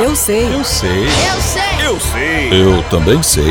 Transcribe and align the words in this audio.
Eu 0.00 0.14
sei. 0.14 0.44
Eu 0.54 0.62
sei. 0.62 1.06
Eu 1.06 1.40
sei. 1.40 1.86
Eu 1.86 2.00
sei. 2.00 2.48
Eu 2.52 2.82
também 2.84 3.20
sei. 3.20 3.50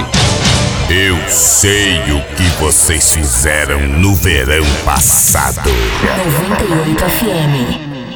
Eu 0.90 1.18
sei 1.30 2.00
o 2.14 2.22
que 2.36 2.44
vocês 2.62 3.12
fizeram 3.12 3.82
no 3.82 4.16
verão 4.16 4.64
passado. 4.86 5.70
98 5.70 7.04
FM. 7.04 8.08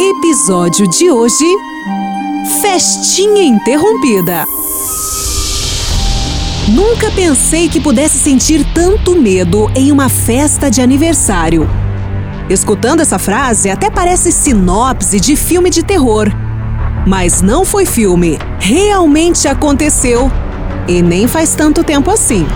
Episódio 0.00 0.88
de 0.88 1.10
hoje: 1.10 1.44
Festinha 2.62 3.42
Interrompida. 3.42 4.46
Nunca 6.68 7.10
pensei 7.10 7.68
que 7.68 7.78
pudesse 7.78 8.16
sentir 8.18 8.64
tanto 8.72 9.14
medo 9.14 9.70
em 9.74 9.92
uma 9.92 10.08
festa 10.08 10.70
de 10.70 10.80
aniversário. 10.80 11.68
Escutando 12.48 13.00
essa 13.00 13.18
frase, 13.18 13.70
até 13.70 13.88
parece 13.88 14.30
sinopse 14.30 15.18
de 15.18 15.34
filme 15.34 15.70
de 15.70 15.82
terror. 15.82 16.28
Mas 17.06 17.40
não 17.40 17.64
foi 17.64 17.86
filme, 17.86 18.38
realmente 18.58 19.48
aconteceu. 19.48 20.30
E 20.86 21.00
nem 21.00 21.26
faz 21.26 21.54
tanto 21.54 21.82
tempo 21.82 22.10
assim. 22.10 22.46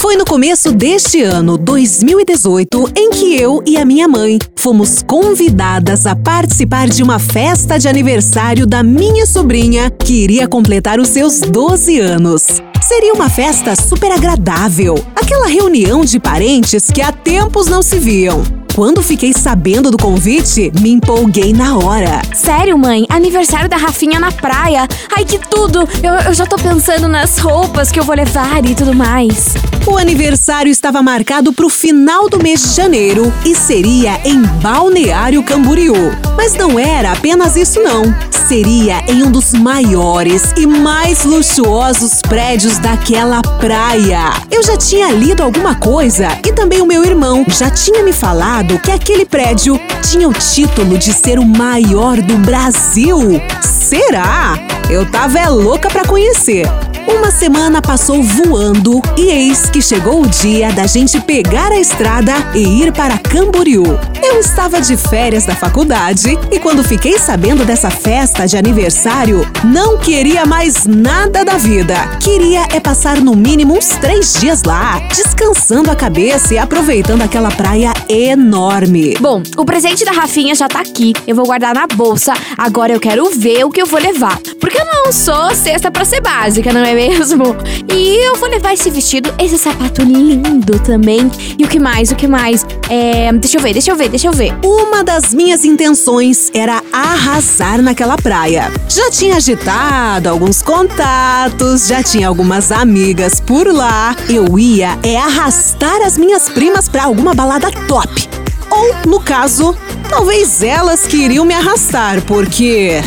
Foi 0.00 0.16
no 0.16 0.24
começo 0.24 0.72
deste 0.72 1.22
ano, 1.22 1.58
2018, 1.58 2.92
em 2.96 3.10
que 3.10 3.36
eu 3.36 3.62
e 3.66 3.76
a 3.76 3.84
minha 3.84 4.08
mãe 4.08 4.38
fomos 4.56 5.02
convidadas 5.02 6.06
a 6.06 6.16
participar 6.16 6.88
de 6.88 7.02
uma 7.02 7.18
festa 7.18 7.78
de 7.78 7.86
aniversário 7.86 8.66
da 8.66 8.82
minha 8.82 9.26
sobrinha, 9.26 9.90
que 9.90 10.24
iria 10.24 10.48
completar 10.48 10.98
os 10.98 11.08
seus 11.08 11.40
12 11.40 12.00
anos. 12.00 12.62
Seria 12.80 13.12
uma 13.12 13.28
festa 13.28 13.76
super 13.76 14.10
agradável, 14.10 14.94
aquela 15.14 15.46
reunião 15.46 16.02
de 16.02 16.18
parentes 16.18 16.86
que 16.90 17.02
há 17.02 17.12
tempos 17.12 17.66
não 17.66 17.82
se 17.82 17.98
viam. 17.98 18.59
Quando 18.80 19.02
fiquei 19.02 19.34
sabendo 19.34 19.90
do 19.90 19.98
convite, 19.98 20.72
me 20.80 20.90
empolguei 20.90 21.52
na 21.52 21.76
hora. 21.76 22.22
Sério, 22.32 22.78
mãe? 22.78 23.04
Aniversário 23.10 23.68
da 23.68 23.76
Rafinha 23.76 24.18
na 24.18 24.32
praia? 24.32 24.88
Ai, 25.14 25.22
que 25.22 25.38
tudo! 25.38 25.86
Eu, 26.02 26.14
eu 26.14 26.32
já 26.32 26.46
tô 26.46 26.56
pensando 26.56 27.06
nas 27.06 27.36
roupas 27.36 27.92
que 27.92 28.00
eu 28.00 28.04
vou 28.04 28.16
levar 28.16 28.64
e 28.64 28.74
tudo 28.74 28.94
mais. 28.94 29.52
O 29.86 29.98
aniversário 29.98 30.70
estava 30.70 31.02
marcado 31.02 31.52
para 31.52 31.66
o 31.66 31.68
final 31.68 32.30
do 32.30 32.42
mês 32.42 32.62
de 32.62 32.74
janeiro 32.74 33.30
e 33.44 33.54
seria 33.54 34.18
em 34.24 34.40
Balneário 34.62 35.42
Camboriú. 35.42 35.94
Mas 36.34 36.54
não 36.54 36.78
era 36.78 37.12
apenas 37.12 37.56
isso 37.56 37.80
não. 37.82 38.02
Seria 38.48 39.04
em 39.06 39.22
um 39.22 39.30
dos 39.30 39.52
maiores 39.52 40.52
e 40.56 40.66
mais 40.66 41.24
luxuosos 41.24 42.20
prédios 42.22 42.78
daquela 42.78 43.42
praia. 43.42 44.32
Eu 44.50 44.62
já 44.62 44.76
tinha 44.76 45.12
lido 45.12 45.42
alguma 45.42 45.76
coisa 45.76 46.28
e 46.46 46.52
também 46.52 46.80
o 46.80 46.86
meu 46.86 47.04
irmão 47.04 47.44
já 47.48 47.70
tinha 47.70 48.02
me 48.02 48.12
falado 48.12 48.69
que 48.78 48.90
aquele 48.90 49.24
prédio 49.24 49.80
tinha 50.02 50.28
o 50.28 50.32
título 50.32 50.96
de 50.96 51.12
ser 51.12 51.38
o 51.38 51.44
maior 51.44 52.20
do 52.20 52.36
Brasil. 52.38 53.40
Será? 53.62 54.58
Eu 54.88 55.10
tava 55.10 55.38
é 55.38 55.48
louca 55.48 55.88
para 55.88 56.04
conhecer. 56.04 56.66
Uma 57.10 57.32
semana 57.32 57.82
passou 57.82 58.22
voando 58.22 59.02
e 59.18 59.22
eis 59.22 59.68
que 59.68 59.82
chegou 59.82 60.22
o 60.22 60.28
dia 60.28 60.72
da 60.72 60.86
gente 60.86 61.20
pegar 61.20 61.72
a 61.72 61.78
estrada 61.78 62.32
e 62.54 62.82
ir 62.82 62.92
para 62.92 63.18
Camboriú. 63.18 63.82
Eu 64.22 64.38
estava 64.38 64.80
de 64.80 64.96
férias 64.96 65.44
da 65.44 65.56
faculdade 65.56 66.38
e 66.52 66.60
quando 66.60 66.84
fiquei 66.84 67.18
sabendo 67.18 67.64
dessa 67.64 67.90
festa 67.90 68.46
de 68.46 68.56
aniversário, 68.56 69.44
não 69.64 69.98
queria 69.98 70.46
mais 70.46 70.86
nada 70.86 71.44
da 71.44 71.58
vida. 71.58 71.96
Queria 72.20 72.68
é 72.70 72.78
passar 72.78 73.20
no 73.20 73.34
mínimo 73.34 73.76
uns 73.76 73.88
três 73.88 74.34
dias 74.34 74.62
lá, 74.62 75.00
descansando 75.08 75.90
a 75.90 75.96
cabeça 75.96 76.54
e 76.54 76.58
aproveitando 76.58 77.22
aquela 77.22 77.50
praia 77.50 77.92
enorme. 78.08 79.16
Bom, 79.18 79.42
o 79.56 79.64
presente 79.64 80.04
da 80.04 80.12
Rafinha 80.12 80.54
já 80.54 80.68
tá 80.68 80.80
aqui. 80.80 81.12
Eu 81.26 81.34
vou 81.34 81.46
guardar 81.46 81.74
na 81.74 81.88
bolsa. 81.88 82.32
Agora 82.56 82.92
eu 82.92 83.00
quero 83.00 83.28
ver 83.30 83.64
o 83.64 83.70
que 83.70 83.82
eu 83.82 83.86
vou 83.86 84.00
levar. 84.00 84.38
Porque 84.60 84.80
eu 84.80 84.86
não 84.86 85.10
sou 85.10 85.52
cesta 85.56 85.90
pra 85.90 86.04
ser 86.04 86.20
básica, 86.20 86.72
não 86.72 86.84
é 86.84 86.99
mesmo? 87.00 87.56
E 87.94 88.26
eu 88.26 88.36
vou 88.36 88.48
levar 88.48 88.74
esse 88.74 88.90
vestido, 88.90 89.32
esse 89.38 89.56
sapato 89.56 90.02
lindo 90.02 90.78
também. 90.80 91.30
E 91.58 91.64
o 91.64 91.68
que 91.68 91.80
mais? 91.80 92.10
O 92.10 92.16
que 92.16 92.26
mais? 92.26 92.66
É. 92.90 93.32
Deixa 93.32 93.56
eu 93.56 93.62
ver, 93.62 93.72
deixa 93.72 93.90
eu 93.90 93.96
ver, 93.96 94.08
deixa 94.10 94.26
eu 94.28 94.32
ver. 94.32 94.52
Uma 94.62 95.02
das 95.02 95.32
minhas 95.32 95.64
intenções 95.64 96.50
era 96.52 96.82
arrasar 96.92 97.80
naquela 97.80 98.16
praia. 98.18 98.70
Já 98.88 99.10
tinha 99.10 99.36
agitado 99.36 100.28
alguns 100.28 100.60
contatos, 100.60 101.86
já 101.86 102.02
tinha 102.02 102.28
algumas 102.28 102.70
amigas 102.70 103.40
por 103.40 103.66
lá. 103.72 104.14
Eu 104.28 104.58
ia 104.58 104.98
é 105.02 105.16
arrastar 105.16 106.02
as 106.02 106.18
minhas 106.18 106.50
primas 106.50 106.86
pra 106.86 107.04
alguma 107.04 107.32
balada 107.32 107.70
top. 107.88 108.28
Ou, 108.70 108.94
no 109.10 109.20
caso, 109.20 109.74
talvez 110.08 110.62
elas 110.62 111.06
queriam 111.06 111.44
me 111.44 111.54
arrastar, 111.54 112.20
porque. 112.22 113.02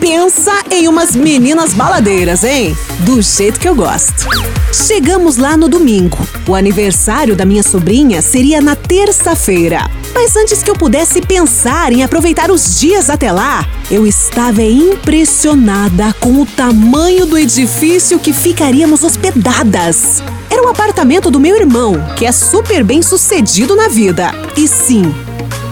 Pensa 0.00 0.52
em 0.70 0.88
umas 0.88 1.14
meninas 1.14 1.72
baladeiras, 1.72 2.44
hein? 2.44 2.76
Do 3.00 3.20
jeito 3.22 3.58
que 3.58 3.68
eu 3.68 3.74
gosto. 3.74 4.26
Chegamos 4.72 5.36
lá 5.36 5.56
no 5.56 5.68
domingo. 5.68 6.18
O 6.48 6.54
aniversário 6.54 7.36
da 7.36 7.44
minha 7.44 7.62
sobrinha 7.62 8.20
seria 8.20 8.60
na 8.60 8.74
terça-feira. 8.74 9.88
Mas 10.12 10.36
antes 10.36 10.62
que 10.62 10.70
eu 10.70 10.74
pudesse 10.74 11.20
pensar 11.20 11.92
em 11.92 12.02
aproveitar 12.02 12.50
os 12.50 12.78
dias 12.78 13.08
até 13.08 13.32
lá, 13.32 13.66
eu 13.90 14.06
estava 14.06 14.62
impressionada 14.62 16.14
com 16.20 16.40
o 16.40 16.46
tamanho 16.46 17.26
do 17.26 17.36
edifício 17.38 18.18
que 18.18 18.32
ficaríamos 18.32 19.02
hospedadas. 19.02 20.22
Era 20.50 20.62
um 20.62 20.68
apartamento 20.68 21.30
do 21.30 21.40
meu 21.40 21.56
irmão, 21.56 21.94
que 22.16 22.24
é 22.24 22.32
super 22.32 22.84
bem 22.84 23.02
sucedido 23.02 23.74
na 23.74 23.88
vida. 23.88 24.32
E 24.56 24.68
sim, 24.68 25.14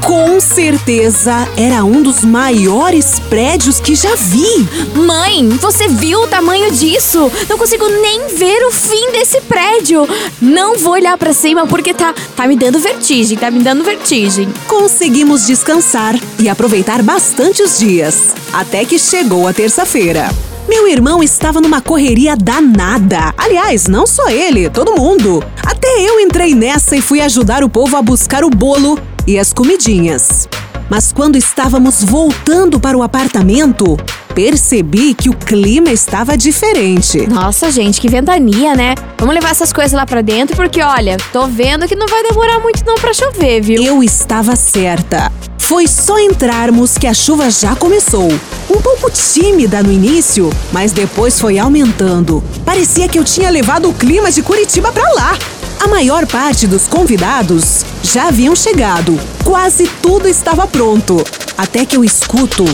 com 0.04 0.40
certeza 0.40 1.48
era 1.56 1.84
um 1.84 2.02
dos 2.02 2.24
maiores 2.24 3.18
prédios 3.30 3.80
que 3.80 3.94
já 3.94 4.14
vi. 4.14 4.68
Mãe, 4.94 5.48
você 5.48 5.88
viu 5.88 6.22
o 6.22 6.26
tamanho 6.26 6.70
disso? 6.72 7.30
Não 7.48 7.56
consigo 7.56 7.86
nem 7.88 8.28
ver 8.28 8.64
o 8.66 8.72
fim 8.72 9.12
desse 9.12 9.40
prédio. 9.42 10.06
Não 10.40 10.76
vou 10.76 10.92
olhar 10.92 11.16
pra 11.16 11.32
cima 11.32 11.66
porque 11.66 11.94
tá, 11.94 12.14
tá 12.36 12.46
me 12.46 12.56
dando 12.56 12.78
vertigem, 12.78 13.38
tá 13.38 13.50
me 13.50 13.62
dando 13.62 13.84
vertigem. 13.84 14.48
Conseguimos 14.66 15.46
descansar 15.46 16.18
e 16.38 16.48
aproveitar 16.48 17.02
bastante 17.02 17.62
os 17.62 17.78
dias, 17.78 18.34
até 18.52 18.84
que 18.84 18.98
chegou 18.98 19.46
a 19.46 19.52
terça-feira. 19.52 20.28
Meu 20.68 20.86
irmão 20.86 21.22
estava 21.22 21.60
numa 21.60 21.80
correria 21.80 22.36
danada. 22.36 23.34
Aliás, 23.36 23.86
não 23.86 24.06
só 24.06 24.28
ele, 24.28 24.70
todo 24.70 24.96
mundo. 24.96 25.42
Até 25.64 26.00
eu 26.00 26.20
entrei 26.20 26.54
nessa 26.54 26.96
e 26.96 27.00
fui 27.00 27.20
ajudar 27.20 27.64
o 27.64 27.68
povo 27.68 27.96
a 27.96 28.02
buscar 28.02 28.44
o 28.44 28.50
bolo 28.50 28.98
e 29.26 29.38
as 29.38 29.52
comidinhas. 29.52 30.48
Mas 30.88 31.12
quando 31.12 31.36
estávamos 31.36 32.02
voltando 32.04 32.78
para 32.78 32.96
o 32.96 33.02
apartamento, 33.02 33.96
percebi 34.34 35.14
que 35.14 35.30
o 35.30 35.34
clima 35.34 35.90
estava 35.90 36.36
diferente. 36.36 37.26
Nossa, 37.26 37.70
gente, 37.70 38.00
que 38.00 38.08
ventania, 38.08 38.74
né? 38.74 38.94
Vamos 39.18 39.34
levar 39.34 39.50
essas 39.50 39.72
coisas 39.72 39.92
lá 39.92 40.04
pra 40.04 40.20
dentro 40.20 40.54
porque, 40.56 40.82
olha, 40.82 41.16
tô 41.32 41.46
vendo 41.46 41.86
que 41.86 41.94
não 41.94 42.06
vai 42.06 42.22
demorar 42.24 42.58
muito 42.58 42.84
não 42.84 42.96
pra 42.96 43.14
chover, 43.14 43.62
viu? 43.62 43.82
Eu 43.82 44.02
estava 44.02 44.56
certa. 44.56 45.30
Foi 45.56 45.86
só 45.86 46.18
entrarmos 46.18 46.98
que 46.98 47.06
a 47.06 47.14
chuva 47.14 47.50
já 47.50 47.74
começou. 47.76 48.28
Um 48.68 48.80
pouco 48.82 49.10
tímida 49.10 49.82
no 49.82 49.92
início, 49.92 50.50
mas 50.72 50.92
depois 50.92 51.40
foi 51.40 51.58
aumentando. 51.58 52.42
Parecia 52.64 53.08
que 53.08 53.18
eu 53.18 53.24
tinha 53.24 53.48
levado 53.48 53.88
o 53.88 53.94
clima 53.94 54.30
de 54.30 54.42
Curitiba 54.42 54.92
pra 54.92 55.10
lá. 55.14 55.38
A 55.80 55.88
maior 55.88 56.26
parte 56.26 56.66
dos 56.66 56.86
convidados 56.86 57.84
já 58.02 58.28
haviam 58.28 58.54
chegado. 58.54 59.18
Quase 59.44 59.86
tudo 60.02 60.28
estava 60.28 60.66
pronto. 60.66 61.24
Até 61.56 61.86
que 61.86 61.96
eu 61.96 62.04
escuto 62.04 62.64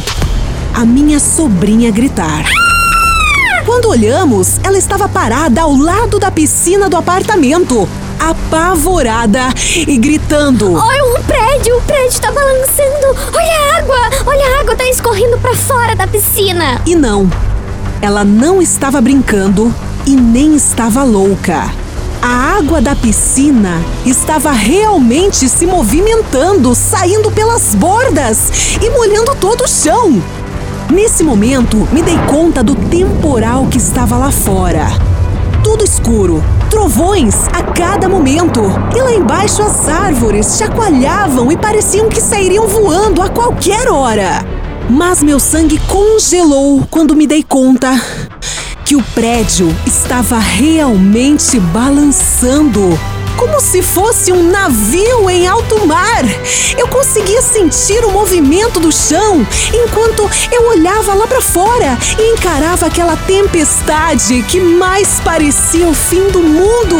a 0.75 0.85
minha 0.85 1.21
sobrinha 1.21 1.91
gritar. 1.91 2.45
Quando 3.65 3.89
olhamos, 3.89 4.59
ela 4.65 4.79
estava 4.79 5.09
parada 5.09 5.63
ao 5.63 5.77
lado 5.77 6.19
da 6.19 6.31
piscina 6.31 6.89
do 6.89 6.97
apartamento, 6.97 7.87
apavorada 8.19 9.49
e 9.87 9.97
gritando. 9.99 10.73
Olha 10.73 11.05
um 11.05 11.23
prédio, 11.23 11.77
o 11.77 11.83
prédio 11.83 12.21
tá 12.21 12.33
balançando. 12.33 13.17
Olha 13.35 13.53
a 13.53 13.79
água, 13.79 14.11
olha 14.27 14.57
a 14.57 14.61
água 14.61 14.77
tá 14.77 14.89
escorrendo 14.89 15.39
para 15.39 15.55
fora 15.55 15.95
da 15.95 16.07
piscina. 16.07 16.81
E 16.87 16.95
não, 16.95 17.31
ela 18.01 18.25
não 18.25 18.63
estava 18.63 19.01
brincando 19.01 19.75
e 20.07 20.17
nem 20.17 20.57
estava 20.57 21.03
louca. 21.05 21.71
A 22.21 22.57
água 22.59 22.81
da 22.81 22.97
piscina 22.97 23.81
estava 24.05 24.51
realmente 24.51 25.49
se 25.49 25.65
movimentando, 25.67 26.75
saindo 26.75 27.31
pelas 27.31 27.77
bordas 27.77 28.77
e 28.83 28.91
molhando 28.91 29.37
todo 29.37 29.63
o 29.63 29.69
chão. 29.69 30.21
Nesse 30.91 31.23
momento, 31.23 31.77
me 31.93 32.03
dei 32.03 32.19
conta 32.27 32.61
do 32.61 32.75
temporal 32.75 33.69
que 33.69 33.79
estava 33.79 34.19
lá 34.19 34.33
fora. 34.33 34.89
Tudo 35.63 35.85
escuro, 35.85 36.43
trovões 36.69 37.47
a 37.53 37.63
cada 37.63 38.09
momento. 38.09 38.63
E 38.97 39.01
lá 39.01 39.13
embaixo 39.13 39.63
as 39.63 39.89
árvores 39.89 40.59
chacoalhavam 40.59 41.53
e 41.53 41.57
pareciam 41.57 42.09
que 42.09 42.21
sairiam 42.21 42.67
voando 42.67 43.23
a 43.23 43.29
qualquer 43.29 43.89
hora. 43.89 44.45
Mas 44.91 45.23
meu 45.23 45.39
sangue 45.39 45.79
congelou 45.87 46.85
quando 46.91 47.15
me 47.15 47.29
dei 47.29 47.45
conta 47.45 47.91
que 48.89 48.97
o 48.97 49.03
prédio 49.15 49.69
estava 49.85 50.39
realmente 50.39 51.61
balançando. 51.61 52.99
Como 53.37 53.61
se 53.61 53.83
fosse 53.83 54.33
um 54.33 54.51
navio 54.51 55.29
em 55.29 55.47
alto 55.47 55.87
mar. 55.87 56.25
Eu 56.75 56.89
conseguia 56.89 57.43
sentir 57.43 58.03
o 58.07 58.11
movimento 58.11 58.81
do 58.81 58.91
chão 58.91 59.47
enquanto 59.75 60.31
eu 60.51 60.69
olhava 60.69 61.13
lá 61.13 61.27
para 61.27 61.43
fora 61.43 61.99
e 62.19 62.33
encarava 62.33 62.87
aquela 62.87 63.15
tempestade 63.15 64.43
que 64.45 64.59
mais 64.59 65.21
parecia 65.21 65.87
o 65.87 65.93
fim 65.93 66.27
do 66.31 66.41
mundo. 66.41 66.97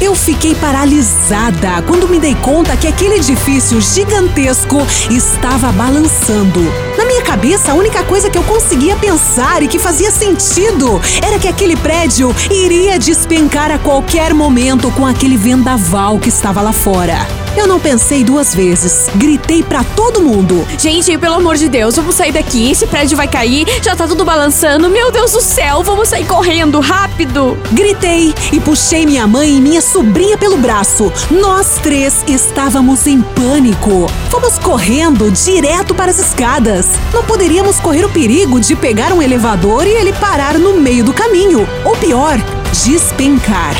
Eu 0.00 0.14
fiquei 0.14 0.54
paralisada 0.54 1.82
quando 1.84 2.08
me 2.08 2.20
dei 2.20 2.36
conta 2.36 2.76
que 2.76 2.86
aquele 2.86 3.16
edifício 3.16 3.80
gigantesco 3.80 4.78
estava 5.10 5.72
balançando. 5.72 6.60
Na 6.96 7.04
cabeça, 7.38 7.70
a 7.70 7.74
única 7.76 8.02
coisa 8.02 8.28
que 8.28 8.36
eu 8.36 8.42
conseguia 8.42 8.96
pensar 8.96 9.62
e 9.62 9.68
que 9.68 9.78
fazia 9.78 10.10
sentido 10.10 11.00
era 11.24 11.38
que 11.38 11.46
aquele 11.46 11.76
prédio 11.76 12.34
iria 12.50 12.98
despencar 12.98 13.70
a 13.70 13.78
qualquer 13.78 14.34
momento 14.34 14.90
com 14.90 15.06
aquele 15.06 15.36
vendaval 15.36 16.18
que 16.18 16.30
estava 16.30 16.60
lá 16.60 16.72
fora. 16.72 17.37
Eu 17.56 17.66
não 17.66 17.80
pensei 17.80 18.22
duas 18.22 18.54
vezes. 18.54 19.08
Gritei 19.16 19.62
para 19.62 19.82
todo 19.82 20.20
mundo. 20.20 20.66
Gente, 20.78 21.16
pelo 21.18 21.34
amor 21.36 21.56
de 21.56 21.68
Deus, 21.68 21.96
vamos 21.96 22.14
sair 22.14 22.32
daqui. 22.32 22.70
Esse 22.70 22.86
prédio 22.86 23.16
vai 23.16 23.28
cair, 23.28 23.66
já 23.82 23.96
tá 23.96 24.06
tudo 24.06 24.24
balançando. 24.24 24.88
Meu 24.88 25.10
Deus 25.10 25.32
do 25.32 25.40
céu, 25.40 25.82
vamos 25.82 26.08
sair 26.08 26.26
correndo, 26.26 26.80
rápido! 26.80 27.58
Gritei 27.72 28.34
e 28.52 28.60
puxei 28.60 29.06
minha 29.06 29.26
mãe 29.26 29.56
e 29.56 29.60
minha 29.60 29.80
sobrinha 29.80 30.38
pelo 30.38 30.56
braço. 30.56 31.12
Nós 31.30 31.78
três 31.82 32.24
estávamos 32.26 33.06
em 33.06 33.20
pânico. 33.20 34.06
Fomos 34.30 34.58
correndo 34.58 35.30
direto 35.30 35.94
para 35.94 36.10
as 36.10 36.18
escadas. 36.18 36.86
Não 37.12 37.24
poderíamos 37.24 37.80
correr 37.80 38.04
o 38.04 38.10
perigo 38.10 38.60
de 38.60 38.76
pegar 38.76 39.12
um 39.12 39.22
elevador 39.22 39.86
e 39.86 39.90
ele 39.90 40.12
parar 40.12 40.58
no 40.58 40.74
meio 40.74 41.04
do 41.04 41.12
caminho. 41.12 41.68
Ou 41.84 41.96
pior, 41.96 42.38
despencar. 42.84 43.74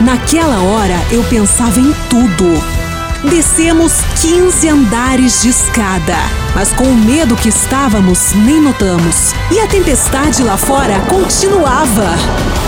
Naquela 0.00 0.62
hora 0.62 0.96
eu 1.10 1.22
pensava 1.24 1.78
em 1.78 1.92
tudo. 2.08 2.79
Descemos 3.28 3.92
15 4.22 4.66
andares 4.66 5.42
de 5.42 5.50
escada, 5.50 6.16
mas 6.54 6.72
com 6.72 6.84
o 6.84 6.94
medo 6.94 7.36
que 7.36 7.50
estávamos, 7.50 8.32
nem 8.32 8.62
notamos. 8.62 9.34
E 9.50 9.60
a 9.60 9.66
tempestade 9.66 10.42
lá 10.42 10.56
fora 10.56 11.00
continuava. 11.00 12.06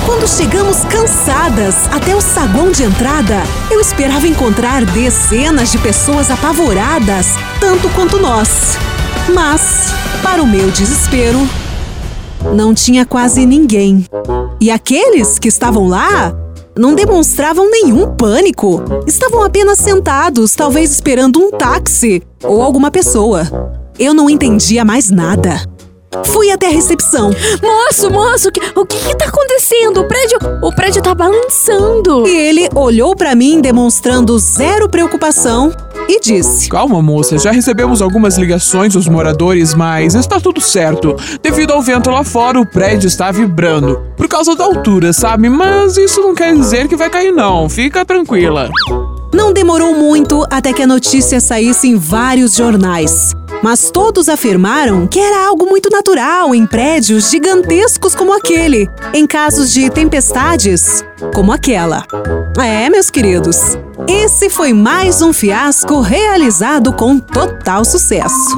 Quando 0.05 0.29
chegamos 0.29 0.85
cansadas 0.85 1.75
até 1.91 2.15
o 2.15 2.21
saguão 2.21 2.71
de 2.71 2.83
entrada, 2.83 3.43
eu 3.71 3.81
esperava 3.81 4.27
encontrar 4.27 4.85
dezenas 4.85 5.73
de 5.73 5.79
pessoas 5.79 6.31
apavoradas, 6.31 7.29
tanto 7.59 7.89
quanto 7.91 8.19
nós. 8.19 8.77
Mas, 9.33 9.95
para 10.23 10.43
o 10.43 10.47
meu 10.47 10.71
desespero, 10.71 11.49
não 12.55 12.75
tinha 12.75 13.07
quase 13.07 13.47
ninguém. 13.47 14.05
E 14.61 14.71
aqueles 14.71 15.39
que 15.39 15.49
estavam 15.49 15.89
lá 15.89 16.42
não 16.77 16.95
demonstravam 16.95 17.71
nenhum 17.71 18.15
pânico. 18.15 18.83
Estavam 19.07 19.43
apenas 19.43 19.79
sentados, 19.79 20.55
talvez 20.55 20.91
esperando 20.91 21.41
um 21.41 21.51
táxi 21.51 22.23
ou 22.43 22.63
alguma 22.63 22.91
pessoa. 22.91 23.81
Eu 23.99 24.15
não 24.15 24.31
entendia 24.31 24.85
mais 24.85 25.11
nada. 25.11 25.61
Fui 26.27 26.51
até 26.51 26.67
a 26.67 26.71
recepção. 26.71 27.31
Moço, 27.63 28.11
moço, 28.11 28.49
o 28.49 28.53
que, 28.53 28.61
o 28.79 28.85
que, 28.85 28.99
que 28.99 29.17
tá 29.17 29.27
acontecendo? 29.27 30.01
O 30.01 30.09
prédio, 30.09 30.39
o 30.63 30.75
prédio 30.75 31.03
tá 31.03 31.15
balançando. 31.15 32.27
E 32.29 32.37
ele 32.37 32.69
olhou 32.75 33.17
para 33.17 33.35
mim 33.35 33.61
demonstrando 33.61 34.39
zero 34.39 34.89
preocupação 34.89 35.73
e 36.09 36.21
disse: 36.21 36.69
Calma, 36.69 37.01
moça, 37.03 37.39
já 37.39 37.51
recebemos 37.51 38.03
algumas 38.03 38.37
ligações 38.37 38.93
dos 38.93 39.09
moradores, 39.09 39.75
mas 39.75 40.15
está 40.15 40.41
tudo 40.41 40.61
certo. 40.61 41.17
Devido 41.43 41.73
ao 41.73 41.83
vento 41.83 42.11
lá 42.11 42.25
fora, 42.25 42.61
o 42.61 42.67
prédio 42.67 43.07
está 43.07 43.31
vibrando. 43.31 44.01
Por 44.17 44.29
causa 44.29 44.55
da 44.55 44.65
altura, 44.65 45.13
sabe? 45.13 45.49
Mas 45.49 45.97
isso 45.97 46.21
não 46.21 46.35
quer 46.35 46.55
dizer 46.55 46.89
que 46.89 46.97
vai 46.97 47.11
cair, 47.11 47.33
não. 47.33 47.69
Fica 47.69 48.05
tranquila. 48.05 48.71
Não 49.35 49.53
demorou 49.53 49.95
muito 49.95 50.47
até 50.51 50.73
que 50.75 50.83
a 50.83 50.87
notícia 50.87 51.41
saísse 51.41 51.89
em 51.89 51.97
vários 51.97 52.55
jornais. 52.55 53.33
Mas 53.63 53.91
todos 53.91 54.29
afirmaram 54.29 55.07
que 55.07 55.19
era 55.19 55.47
algo 55.47 55.67
muito 55.67 55.89
natural 55.89 56.55
em 56.55 56.67
prédios 56.67 57.31
gigantescos 57.31 58.15
como 58.15 58.37
aquele, 58.37 58.91
em 59.15 59.27
casos 59.27 59.73
de 59.73 59.89
tempestades 59.89 61.05
como 61.35 61.53
aquela. 61.53 62.05
É, 62.59 62.91
meus 62.91 63.09
queridos, 63.09 63.79
esse 64.09 64.49
foi 64.49 64.73
mais 64.73 65.23
um 65.23 65.33
fiasco 65.33 66.01
realizado 66.01 66.93
com 66.93 67.19
total 67.19 67.85
sucesso. 67.85 68.57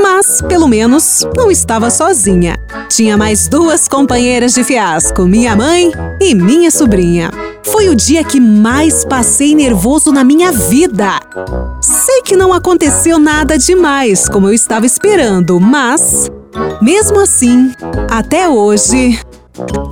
Mas, 0.00 0.40
pelo 0.42 0.68
menos, 0.68 1.26
não 1.36 1.50
estava 1.50 1.90
sozinha. 1.90 2.56
Tinha 2.88 3.16
mais 3.16 3.48
duas 3.48 3.88
companheiras 3.88 4.54
de 4.54 4.62
fiasco, 4.62 5.22
minha 5.22 5.56
mãe 5.56 5.92
e 6.20 6.34
minha 6.34 6.70
sobrinha. 6.70 7.30
Foi 7.64 7.88
o 7.88 7.94
dia 7.96 8.22
que 8.24 8.40
mais 8.40 9.04
passei 9.04 9.54
nervoso 9.54 10.12
na 10.12 10.24
minha 10.24 10.52
vida. 10.52 11.20
Sei 11.80 12.22
que 12.22 12.36
não 12.36 12.52
aconteceu 12.52 13.18
nada 13.18 13.58
demais 13.58 14.28
como 14.28 14.48
eu 14.48 14.52
estava 14.52 14.86
esperando, 14.86 15.60
mas, 15.60 16.30
mesmo 16.80 17.20
assim, 17.20 17.72
até 18.10 18.48
hoje. 18.48 19.18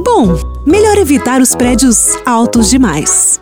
Bom, 0.04 0.36
melhor 0.64 0.96
evitar 0.96 1.40
os 1.40 1.54
prédios 1.54 2.16
altos 2.24 2.70
demais. 2.70 3.40